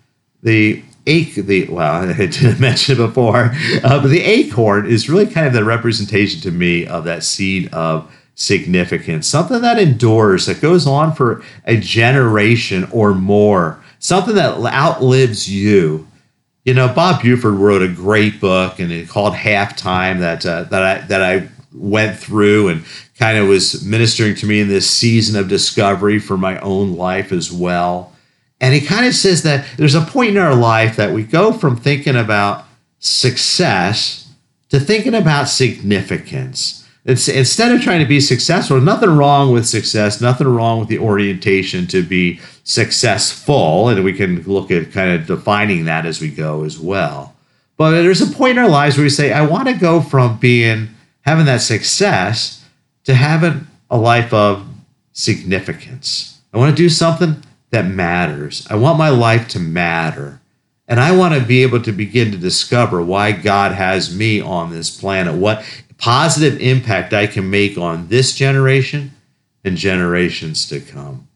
the 0.42 0.82
ache 1.06 1.34
the 1.34 1.66
well 1.68 2.08
I 2.10 2.12
didn't 2.14 2.60
mention 2.60 2.94
it 2.94 3.06
before, 3.06 3.52
uh, 3.84 4.00
but 4.00 4.08
the 4.08 4.22
acorn 4.22 4.86
is 4.86 5.08
really 5.08 5.26
kind 5.26 5.46
of 5.46 5.52
the 5.52 5.64
representation 5.64 6.40
to 6.42 6.50
me 6.50 6.86
of 6.86 7.04
that 7.04 7.24
seed 7.24 7.72
of 7.72 8.10
significance, 8.34 9.26
something 9.26 9.60
that 9.60 9.78
endures, 9.78 10.46
that 10.46 10.62
goes 10.62 10.86
on 10.86 11.14
for 11.14 11.42
a 11.66 11.76
generation 11.76 12.88
or 12.90 13.12
more, 13.12 13.82
something 13.98 14.34
that 14.34 14.56
outlives 14.72 15.48
you. 15.50 16.06
You 16.64 16.74
know, 16.74 16.88
Bob 16.88 17.22
Buford 17.22 17.54
wrote 17.54 17.82
a 17.82 17.88
great 17.88 18.40
book, 18.40 18.78
and 18.78 18.90
it 18.92 19.08
called 19.08 19.34
Halftime 19.34 20.20
that 20.20 20.44
uh, 20.46 20.64
that 20.64 20.82
I 20.82 21.06
that 21.06 21.22
I 21.22 21.48
went 21.72 22.18
through 22.18 22.68
and 22.68 22.84
kind 23.18 23.38
of 23.38 23.46
was 23.46 23.84
ministering 23.84 24.34
to 24.34 24.46
me 24.46 24.60
in 24.60 24.68
this 24.68 24.90
season 24.90 25.38
of 25.38 25.48
discovery 25.48 26.18
for 26.18 26.36
my 26.36 26.58
own 26.60 26.96
life 26.96 27.32
as 27.32 27.52
well. 27.52 28.12
And 28.60 28.74
he 28.74 28.80
kind 28.80 29.06
of 29.06 29.14
says 29.14 29.42
that 29.44 29.66
there's 29.76 29.94
a 29.94 30.02
point 30.02 30.30
in 30.30 30.36
our 30.38 30.54
life 30.54 30.96
that 30.96 31.12
we 31.12 31.22
go 31.22 31.52
from 31.52 31.76
thinking 31.76 32.16
about 32.16 32.64
success 32.98 34.30
to 34.68 34.78
thinking 34.78 35.14
about 35.14 35.48
significance. 35.48 36.86
It's, 37.04 37.28
instead 37.28 37.72
of 37.72 37.80
trying 37.80 38.00
to 38.00 38.06
be 38.06 38.20
successful, 38.20 38.78
nothing 38.80 39.16
wrong 39.16 39.52
with 39.52 39.66
success, 39.66 40.20
nothing 40.20 40.46
wrong 40.46 40.80
with 40.80 40.88
the 40.88 40.98
orientation 40.98 41.86
to 41.88 42.02
be 42.02 42.40
successful. 42.62 43.88
And 43.88 44.04
we 44.04 44.12
can 44.12 44.42
look 44.42 44.70
at 44.70 44.92
kind 44.92 45.18
of 45.18 45.26
defining 45.26 45.86
that 45.86 46.04
as 46.04 46.20
we 46.20 46.28
go 46.28 46.64
as 46.64 46.78
well. 46.78 47.34
But 47.78 47.92
there's 48.02 48.20
a 48.20 48.26
point 48.26 48.58
in 48.58 48.58
our 48.58 48.68
lives 48.68 48.98
where 48.98 49.04
we 49.04 49.10
say, 49.10 49.32
I 49.32 49.46
want 49.46 49.68
to 49.68 49.74
go 49.74 50.02
from 50.02 50.38
being 50.38 50.90
having 51.22 51.46
that 51.46 51.62
success 51.62 52.62
to 53.04 53.14
having 53.14 53.66
a 53.90 53.96
life 53.96 54.34
of 54.34 54.66
significance. 55.12 56.38
I 56.52 56.58
want 56.58 56.76
to 56.76 56.82
do 56.82 56.90
something 56.90 57.42
that 57.70 57.86
matters. 57.86 58.66
I 58.70 58.76
want 58.76 58.98
my 58.98 59.08
life 59.08 59.48
to 59.48 59.58
matter. 59.58 60.40
And 60.88 60.98
I 60.98 61.16
want 61.16 61.34
to 61.34 61.40
be 61.40 61.62
able 61.62 61.80
to 61.82 61.92
begin 61.92 62.32
to 62.32 62.38
discover 62.38 63.00
why 63.00 63.30
God 63.30 63.72
has 63.72 64.14
me 64.14 64.40
on 64.40 64.70
this 64.70 64.90
planet, 64.90 65.34
what 65.34 65.64
positive 65.98 66.60
impact 66.60 67.12
I 67.12 67.28
can 67.28 67.48
make 67.48 67.78
on 67.78 68.08
this 68.08 68.34
generation 68.34 69.12
and 69.62 69.76
generations 69.76 70.68
to 70.68 70.80
come. 70.80 71.28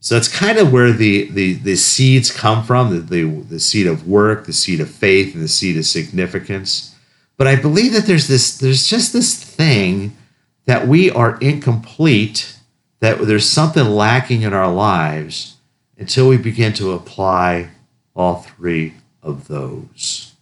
So 0.00 0.14
that's 0.14 0.28
kind 0.28 0.56
of 0.56 0.72
where 0.72 0.92
the, 0.92 1.30
the, 1.30 1.54
the 1.54 1.76
seeds 1.76 2.30
come 2.30 2.64
from 2.64 2.94
the, 2.94 3.00
the, 3.00 3.40
the 3.42 3.60
seed 3.60 3.86
of 3.86 4.06
work, 4.06 4.46
the 4.46 4.52
seed 4.52 4.80
of 4.80 4.88
faith, 4.88 5.34
and 5.34 5.42
the 5.42 5.48
seed 5.48 5.76
of 5.76 5.84
significance. 5.84 6.94
But 7.36 7.48
I 7.48 7.56
believe 7.56 7.92
that 7.92 8.06
there's 8.06 8.28
this 8.28 8.56
there's 8.56 8.86
just 8.86 9.12
this 9.12 9.42
thing 9.42 10.16
that 10.64 10.88
we 10.88 11.10
are 11.10 11.38
incomplete, 11.38 12.55
that 13.00 13.20
there's 13.26 13.48
something 13.48 13.84
lacking 13.84 14.42
in 14.42 14.52
our 14.52 14.72
lives 14.72 15.56
until 15.98 16.28
we 16.28 16.36
begin 16.36 16.72
to 16.74 16.92
apply 16.92 17.70
all 18.14 18.36
three 18.36 18.94
of 19.22 19.48
those. 19.48 20.32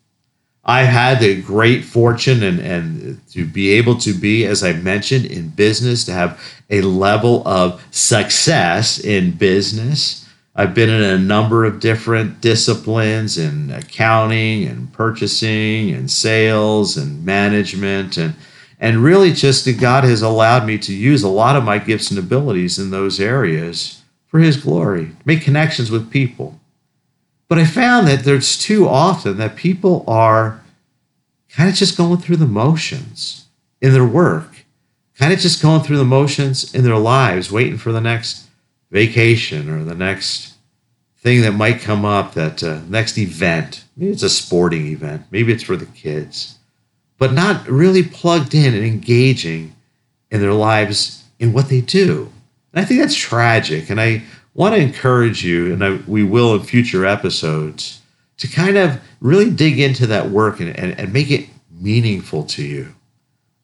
I 0.64 0.84
had 0.84 1.20
the 1.20 1.42
great 1.42 1.84
fortune 1.84 2.42
and, 2.42 2.58
and 2.58 3.28
to 3.32 3.46
be 3.46 3.72
able 3.72 3.96
to 3.98 4.14
be, 4.14 4.46
as 4.46 4.64
I 4.64 4.72
mentioned, 4.72 5.26
in 5.26 5.50
business, 5.50 6.04
to 6.04 6.12
have 6.12 6.40
a 6.70 6.80
level 6.80 7.46
of 7.46 7.84
success 7.90 8.98
in 8.98 9.32
business. 9.32 10.26
I've 10.56 10.72
been 10.72 10.88
in 10.88 11.02
a 11.02 11.18
number 11.18 11.64
of 11.64 11.80
different 11.80 12.40
disciplines 12.40 13.36
in 13.36 13.72
accounting 13.72 14.64
and 14.64 14.90
purchasing 14.92 15.90
and 15.90 16.10
sales 16.10 16.96
and 16.96 17.24
management 17.24 18.16
and 18.16 18.34
and 18.78 19.04
really 19.04 19.32
just 19.32 19.64
that 19.64 19.80
God 19.80 20.04
has 20.04 20.22
allowed 20.22 20.66
me 20.66 20.78
to 20.78 20.94
use 20.94 21.22
a 21.22 21.28
lot 21.28 21.56
of 21.56 21.64
my 21.64 21.78
gifts 21.78 22.10
and 22.10 22.18
abilities 22.18 22.78
in 22.78 22.90
those 22.90 23.20
areas 23.20 24.02
for 24.26 24.40
his 24.40 24.56
glory, 24.56 25.12
make 25.24 25.42
connections 25.42 25.90
with 25.90 26.10
people. 26.10 26.58
But 27.48 27.58
I 27.58 27.64
found 27.64 28.08
that 28.08 28.24
there's 28.24 28.58
too 28.58 28.88
often 28.88 29.36
that 29.36 29.56
people 29.56 30.04
are 30.08 30.62
kind 31.48 31.68
of 31.68 31.74
just 31.74 31.96
going 31.96 32.18
through 32.18 32.36
the 32.36 32.46
motions 32.46 33.46
in 33.80 33.92
their 33.92 34.04
work, 34.04 34.64
kind 35.18 35.32
of 35.32 35.38
just 35.38 35.62
going 35.62 35.82
through 35.82 35.98
the 35.98 36.04
motions 36.04 36.74
in 36.74 36.84
their 36.84 36.96
lives, 36.96 37.52
waiting 37.52 37.78
for 37.78 37.92
the 37.92 38.00
next 38.00 38.48
vacation 38.90 39.70
or 39.70 39.84
the 39.84 39.94
next 39.94 40.54
thing 41.18 41.42
that 41.42 41.52
might 41.52 41.80
come 41.80 42.04
up, 42.04 42.34
that 42.34 42.62
uh, 42.62 42.80
next 42.88 43.16
event. 43.18 43.84
Maybe 43.96 44.12
it's 44.12 44.22
a 44.22 44.28
sporting 44.28 44.86
event, 44.88 45.26
maybe 45.30 45.52
it's 45.52 45.62
for 45.62 45.76
the 45.76 45.86
kids, 45.86 46.53
but 47.18 47.32
not 47.32 47.66
really 47.68 48.02
plugged 48.02 48.54
in 48.54 48.74
and 48.74 48.84
engaging 48.84 49.74
in 50.30 50.40
their 50.40 50.52
lives 50.52 51.24
in 51.38 51.52
what 51.52 51.68
they 51.68 51.80
do. 51.80 52.32
And 52.72 52.82
I 52.82 52.84
think 52.84 53.00
that's 53.00 53.14
tragic. 53.14 53.90
And 53.90 54.00
I 54.00 54.22
want 54.54 54.74
to 54.74 54.80
encourage 54.80 55.44
you, 55.44 55.72
and 55.72 55.84
I, 55.84 55.98
we 56.06 56.22
will 56.22 56.54
in 56.54 56.62
future 56.62 57.04
episodes, 57.04 58.00
to 58.38 58.48
kind 58.48 58.76
of 58.76 59.00
really 59.20 59.50
dig 59.50 59.78
into 59.78 60.06
that 60.08 60.30
work 60.30 60.60
and, 60.60 60.76
and, 60.76 60.98
and 60.98 61.12
make 61.12 61.30
it 61.30 61.48
meaningful 61.70 62.44
to 62.44 62.62
you. 62.62 62.94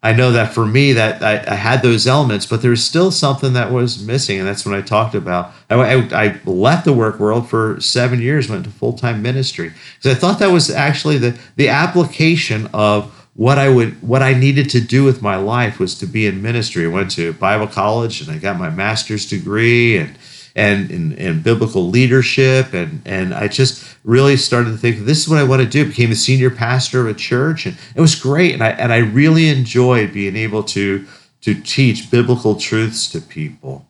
I 0.02 0.14
know 0.14 0.32
that 0.32 0.54
for 0.54 0.64
me, 0.64 0.94
that 0.94 1.22
I, 1.22 1.52
I, 1.52 1.56
had 1.56 1.82
those 1.82 2.06
elements, 2.06 2.46
but 2.46 2.62
there's 2.62 2.82
still 2.82 3.10
something 3.10 3.52
that 3.52 3.70
was 3.70 4.02
missing, 4.02 4.38
and 4.38 4.48
that's 4.48 4.64
when 4.64 4.74
I 4.74 4.80
talked 4.80 5.14
about. 5.14 5.52
I, 5.68 5.74
I, 5.74 6.08
I 6.12 6.40
left 6.46 6.86
the 6.86 6.94
work 6.94 7.20
world 7.20 7.50
for 7.50 7.78
seven 7.80 8.22
years, 8.22 8.48
went 8.48 8.64
to 8.64 8.70
full 8.70 8.94
time 8.94 9.20
ministry 9.20 9.72
because 9.98 10.16
I 10.16 10.18
thought 10.18 10.38
that 10.38 10.50
was 10.50 10.70
actually 10.70 11.18
the 11.18 11.38
the 11.56 11.68
application 11.68 12.70
of 12.72 13.19
what 13.40 13.56
I 13.56 13.70
would 13.70 14.02
what 14.06 14.22
I 14.22 14.34
needed 14.34 14.68
to 14.68 14.82
do 14.82 15.02
with 15.02 15.22
my 15.22 15.36
life 15.36 15.80
was 15.80 15.94
to 16.00 16.06
be 16.06 16.26
in 16.26 16.42
ministry. 16.42 16.84
I 16.84 16.88
went 16.88 17.10
to 17.12 17.32
Bible 17.32 17.68
college 17.68 18.20
and 18.20 18.30
I 18.30 18.36
got 18.36 18.58
my 18.58 18.68
master's 18.68 19.26
degree 19.26 19.96
and 19.96 20.14
and 20.54 20.90
in, 20.90 21.40
biblical 21.40 21.88
leadership 21.88 22.74
and 22.74 23.00
and 23.06 23.32
I 23.32 23.48
just 23.48 23.96
really 24.04 24.36
started 24.36 24.72
to 24.72 24.76
think 24.76 25.06
this 25.06 25.20
is 25.20 25.26
what 25.26 25.38
I 25.38 25.44
want 25.44 25.62
to 25.62 25.66
do. 25.66 25.86
Became 25.86 26.10
a 26.10 26.16
senior 26.16 26.50
pastor 26.50 27.00
of 27.00 27.06
a 27.06 27.18
church 27.18 27.64
and 27.64 27.78
it 27.96 28.02
was 28.02 28.14
great 28.14 28.52
and 28.52 28.62
I 28.62 28.72
and 28.72 28.92
I 28.92 28.98
really 28.98 29.48
enjoyed 29.48 30.12
being 30.12 30.36
able 30.36 30.62
to 30.64 31.06
to 31.40 31.54
teach 31.54 32.10
biblical 32.10 32.56
truths 32.56 33.10
to 33.12 33.22
people. 33.22 33.86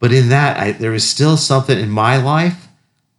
But 0.00 0.12
in 0.12 0.28
that 0.28 0.58
I, 0.58 0.72
there 0.72 0.90
was 0.90 1.08
still 1.08 1.38
something 1.38 1.78
in 1.78 1.88
my 1.88 2.18
life 2.18 2.68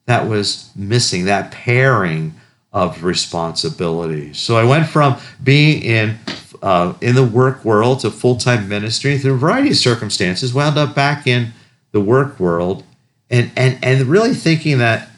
that 0.06 0.28
was 0.28 0.70
missing 0.76 1.26
that 1.26 1.52
pairing 1.52 2.36
of 2.72 3.04
responsibility. 3.04 4.34
So 4.34 4.56
I 4.56 4.64
went 4.64 4.88
from 4.88 5.18
being 5.44 5.82
in 5.82 6.20
uh, 6.62 6.94
in 7.02 7.16
the 7.16 7.24
work 7.24 7.66
world 7.66 8.00
to 8.02 8.12
full 8.12 8.38
time 8.38 8.70
ministry 8.70 9.18
through 9.18 9.34
a 9.34 9.38
variety 9.38 9.72
of 9.72 9.78
circumstances. 9.78 10.54
Wound 10.54 10.78
up 10.78 10.96
back 10.96 11.28
in 11.28 11.54
the 11.92 12.00
work 12.00 12.40
world, 12.40 12.84
and 13.30 13.52
and 13.56 13.78
and 13.84 14.08
really 14.08 14.34
thinking 14.34 14.78
that 14.78 15.10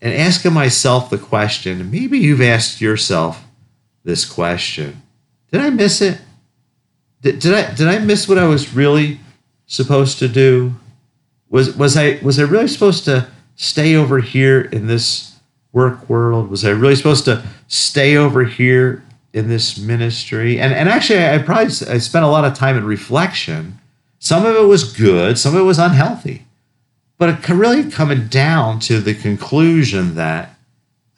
and 0.00 0.14
asking 0.14 0.52
myself 0.52 1.10
the 1.10 1.18
question. 1.18 1.90
Maybe 1.90 2.18
you've 2.18 2.40
asked 2.40 2.80
yourself 2.80 3.44
this 4.04 4.24
question: 4.24 5.02
Did 5.50 5.60
I 5.60 5.70
miss 5.70 6.00
it? 6.00 6.20
Did, 7.20 7.38
did 7.38 7.54
I 7.54 7.74
did 7.74 7.88
I 7.88 7.98
miss 7.98 8.28
what 8.28 8.38
I 8.38 8.46
was 8.46 8.74
really 8.74 9.20
supposed 9.66 10.18
to 10.20 10.28
do? 10.28 10.74
Was 11.50 11.76
was 11.76 11.96
I 11.96 12.18
was 12.22 12.38
I 12.38 12.44
really 12.44 12.68
supposed 12.68 13.04
to 13.04 13.28
stay 13.54 13.94
over 13.94 14.20
here 14.20 14.62
in 14.62 14.86
this 14.86 15.31
work 15.72 16.08
world? 16.08 16.50
Was 16.50 16.64
I 16.64 16.70
really 16.70 16.96
supposed 16.96 17.24
to 17.26 17.44
stay 17.68 18.16
over 18.16 18.44
here 18.44 19.04
in 19.32 19.48
this 19.48 19.78
ministry? 19.78 20.60
And 20.60 20.72
and 20.72 20.88
actually, 20.88 21.24
I 21.24 21.38
probably 21.38 21.66
I 21.88 21.98
spent 21.98 22.24
a 22.24 22.28
lot 22.28 22.44
of 22.44 22.54
time 22.54 22.76
in 22.76 22.84
reflection. 22.84 23.78
Some 24.18 24.46
of 24.46 24.54
it 24.54 24.66
was 24.66 24.92
good, 24.92 25.38
some 25.38 25.54
of 25.54 25.60
it 25.60 25.64
was 25.64 25.78
unhealthy, 25.78 26.46
but 27.18 27.28
it 27.28 27.48
really 27.48 27.90
coming 27.90 28.28
down 28.28 28.78
to 28.80 29.00
the 29.00 29.14
conclusion 29.14 30.14
that 30.14 30.54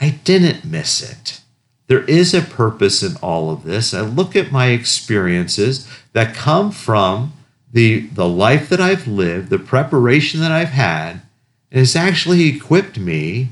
I 0.01 0.19
didn't 0.25 0.65
miss 0.65 1.03
it. 1.03 1.41
There 1.87 2.05
is 2.05 2.33
a 2.33 2.41
purpose 2.41 3.03
in 3.03 3.17
all 3.17 3.51
of 3.51 3.65
this. 3.65 3.93
I 3.93 4.01
look 4.01 4.35
at 4.35 4.53
my 4.53 4.69
experiences 4.69 5.89
that 6.13 6.35
come 6.35 6.71
from 6.71 7.35
the, 7.73 8.01
the 8.09 8.29
life 8.29 8.69
that 8.69 8.81
I've 8.81 9.07
lived, 9.07 9.51
the 9.51 9.59
preparation 9.59 10.41
that 10.41 10.53
I've 10.53 10.71
had, 10.71 11.23
and 11.71 11.83
it's 11.83 11.97
actually 11.97 12.49
equipped 12.49 12.99
me 12.99 13.49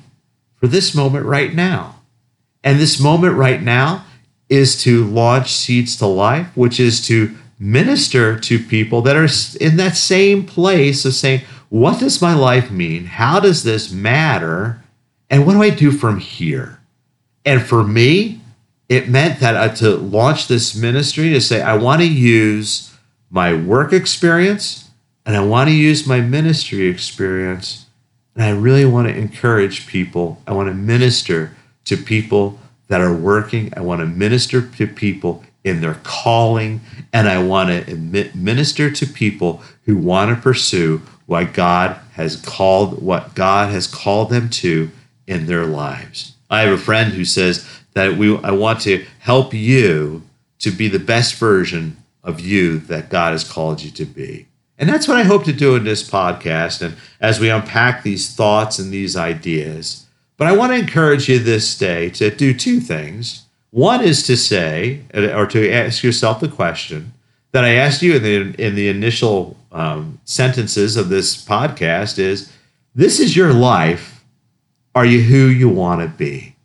for 0.62 0.68
this 0.68 0.94
moment 0.94 1.26
right 1.26 1.52
now. 1.52 1.96
And 2.62 2.78
this 2.78 3.00
moment 3.00 3.34
right 3.34 3.60
now 3.60 4.04
is 4.48 4.80
to 4.84 5.04
launch 5.04 5.52
Seeds 5.52 5.96
to 5.96 6.06
Life, 6.06 6.56
which 6.56 6.78
is 6.78 7.04
to 7.08 7.34
minister 7.58 8.38
to 8.38 8.60
people 8.60 9.02
that 9.02 9.16
are 9.16 9.26
in 9.60 9.76
that 9.78 9.96
same 9.96 10.46
place 10.46 11.04
of 11.04 11.14
saying, 11.14 11.40
What 11.68 11.98
does 11.98 12.22
my 12.22 12.34
life 12.34 12.70
mean? 12.70 13.06
How 13.06 13.40
does 13.40 13.64
this 13.64 13.90
matter? 13.90 14.80
And 15.28 15.44
what 15.44 15.54
do 15.54 15.62
I 15.64 15.70
do 15.70 15.90
from 15.90 16.20
here? 16.20 16.78
And 17.44 17.60
for 17.60 17.82
me, 17.82 18.40
it 18.88 19.08
meant 19.08 19.40
that 19.40 19.56
uh, 19.56 19.74
to 19.76 19.96
launch 19.96 20.46
this 20.46 20.76
ministry 20.76 21.30
to 21.30 21.40
say, 21.40 21.60
I 21.60 21.76
want 21.76 22.02
to 22.02 22.06
use 22.06 22.96
my 23.30 23.52
work 23.52 23.92
experience 23.92 24.90
and 25.26 25.34
I 25.34 25.44
want 25.44 25.70
to 25.70 25.74
use 25.74 26.06
my 26.06 26.20
ministry 26.20 26.86
experience 26.86 27.86
and 28.34 28.44
I 28.44 28.50
really 28.50 28.84
want 28.84 29.08
to 29.08 29.14
encourage 29.14 29.86
people. 29.86 30.40
I 30.46 30.52
want 30.52 30.68
to 30.68 30.74
minister 30.74 31.54
to 31.84 31.96
people 31.96 32.58
that 32.88 33.00
are 33.00 33.14
working. 33.14 33.72
I 33.76 33.80
want 33.80 34.00
to 34.00 34.06
minister 34.06 34.62
to 34.62 34.86
people 34.86 35.44
in 35.64 35.80
their 35.80 35.98
calling. 36.02 36.80
And 37.12 37.28
I 37.28 37.42
want 37.42 37.86
to 37.86 38.30
minister 38.34 38.90
to 38.90 39.06
people 39.06 39.62
who 39.84 39.96
want 39.96 40.34
to 40.34 40.40
pursue 40.40 41.02
what 41.26 41.52
God 41.52 41.98
has 42.12 42.36
called, 42.36 43.02
what 43.02 43.34
God 43.34 43.70
has 43.70 43.86
called 43.86 44.30
them 44.30 44.48
to 44.50 44.90
in 45.26 45.46
their 45.46 45.66
lives. 45.66 46.34
I 46.50 46.62
have 46.62 46.72
a 46.72 46.78
friend 46.78 47.12
who 47.12 47.24
says 47.24 47.66
that 47.94 48.16
we, 48.16 48.36
I 48.38 48.50
want 48.50 48.80
to 48.82 49.04
help 49.20 49.54
you 49.54 50.22
to 50.60 50.70
be 50.70 50.88
the 50.88 50.98
best 50.98 51.34
version 51.34 51.96
of 52.22 52.40
you 52.40 52.78
that 52.78 53.08
God 53.08 53.32
has 53.32 53.44
called 53.44 53.82
you 53.82 53.90
to 53.92 54.04
be. 54.04 54.46
And 54.82 54.88
that's 54.90 55.06
what 55.06 55.16
I 55.16 55.22
hope 55.22 55.44
to 55.44 55.52
do 55.52 55.76
in 55.76 55.84
this 55.84 56.02
podcast 56.02 56.82
and 56.82 56.96
as 57.20 57.38
we 57.38 57.48
unpack 57.48 58.02
these 58.02 58.34
thoughts 58.34 58.80
and 58.80 58.92
these 58.92 59.14
ideas. 59.14 60.06
But 60.36 60.48
I 60.48 60.56
want 60.56 60.72
to 60.72 60.76
encourage 60.76 61.28
you 61.28 61.38
this 61.38 61.78
day 61.78 62.10
to 62.10 62.34
do 62.34 62.52
two 62.52 62.80
things. 62.80 63.44
One 63.70 64.02
is 64.02 64.24
to 64.24 64.36
say, 64.36 65.02
or 65.14 65.46
to 65.46 65.70
ask 65.70 66.02
yourself 66.02 66.40
the 66.40 66.48
question 66.48 67.12
that 67.52 67.64
I 67.64 67.74
asked 67.74 68.02
you 68.02 68.16
in 68.16 68.24
the, 68.24 68.60
in 68.60 68.74
the 68.74 68.88
initial 68.88 69.56
um, 69.70 70.18
sentences 70.24 70.96
of 70.96 71.10
this 71.10 71.36
podcast 71.46 72.18
is 72.18 72.52
this 72.92 73.20
is 73.20 73.36
your 73.36 73.52
life. 73.52 74.24
Are 74.96 75.06
you 75.06 75.22
who 75.22 75.46
you 75.46 75.68
want 75.68 76.00
to 76.00 76.08
be? 76.08 76.56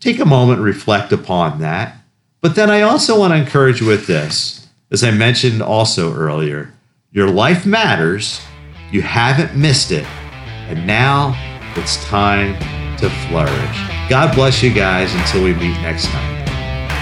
Take 0.00 0.18
a 0.18 0.24
moment, 0.24 0.62
reflect 0.62 1.12
upon 1.12 1.60
that. 1.60 1.94
But 2.40 2.54
then 2.54 2.70
I 2.70 2.80
also 2.80 3.20
want 3.20 3.34
to 3.34 3.38
encourage 3.38 3.82
with 3.82 4.06
this 4.06 4.66
As 4.90 5.04
I 5.04 5.10
mentioned 5.10 5.60
also 5.60 6.14
earlier, 6.14 6.72
your 7.16 7.28
life 7.30 7.64
matters, 7.64 8.42
you 8.92 9.00
haven't 9.00 9.56
missed 9.58 9.90
it, 9.90 10.04
and 10.68 10.86
now 10.86 11.34
it's 11.74 11.96
time 12.04 12.52
to 12.98 13.08
flourish. 13.26 13.78
God 14.10 14.34
bless 14.34 14.62
you 14.62 14.70
guys 14.70 15.14
until 15.14 15.42
we 15.42 15.54
meet 15.54 15.80
next 15.80 16.08
time. 16.08 16.46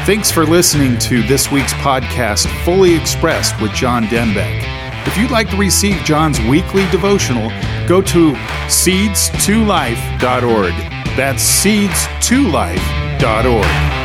Thanks 0.06 0.30
for 0.30 0.46
listening 0.46 0.96
to 1.00 1.24
this 1.24 1.50
week's 1.50 1.72
podcast, 1.74 2.46
Fully 2.64 2.94
Expressed 2.94 3.60
with 3.60 3.72
John 3.72 4.04
Denbeck. 4.04 4.62
If 5.04 5.18
you'd 5.18 5.32
like 5.32 5.50
to 5.50 5.56
receive 5.56 5.96
John's 6.04 6.38
weekly 6.42 6.88
devotional, 6.90 7.50
go 7.88 8.00
to 8.02 8.34
seeds2life.org. 8.68 10.74
That's 11.16 11.42
seeds2life.org. 11.64 14.03